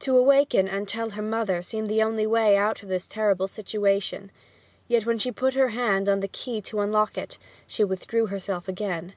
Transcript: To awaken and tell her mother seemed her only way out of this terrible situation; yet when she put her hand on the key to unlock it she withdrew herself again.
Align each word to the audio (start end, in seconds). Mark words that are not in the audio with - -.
To 0.00 0.14
awaken 0.18 0.68
and 0.68 0.86
tell 0.86 1.08
her 1.12 1.22
mother 1.22 1.62
seemed 1.62 1.90
her 1.90 2.04
only 2.04 2.26
way 2.26 2.54
out 2.54 2.82
of 2.82 2.90
this 2.90 3.06
terrible 3.06 3.48
situation; 3.48 4.30
yet 4.88 5.06
when 5.06 5.18
she 5.18 5.32
put 5.32 5.54
her 5.54 5.68
hand 5.70 6.06
on 6.06 6.20
the 6.20 6.28
key 6.28 6.60
to 6.60 6.80
unlock 6.80 7.16
it 7.16 7.38
she 7.66 7.82
withdrew 7.82 8.26
herself 8.26 8.68
again. 8.68 9.14